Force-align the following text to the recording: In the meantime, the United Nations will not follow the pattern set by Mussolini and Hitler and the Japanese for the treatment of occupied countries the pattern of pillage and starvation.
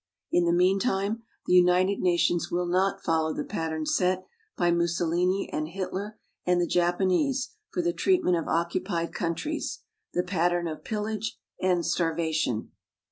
In 0.31 0.45
the 0.45 0.51
meantime, 0.51 1.21
the 1.45 1.53
United 1.53 1.99
Nations 1.99 2.49
will 2.49 2.65
not 2.65 3.03
follow 3.03 3.35
the 3.35 3.43
pattern 3.43 3.85
set 3.85 4.25
by 4.57 4.71
Mussolini 4.71 5.47
and 5.53 5.67
Hitler 5.67 6.17
and 6.43 6.59
the 6.59 6.65
Japanese 6.65 7.51
for 7.69 7.83
the 7.83 7.93
treatment 7.93 8.35
of 8.35 8.47
occupied 8.47 9.13
countries 9.13 9.83
the 10.15 10.23
pattern 10.23 10.67
of 10.67 10.83
pillage 10.83 11.37
and 11.61 11.85
starvation. 11.85 12.71